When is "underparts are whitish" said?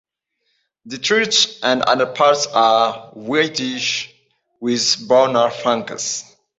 1.87-4.11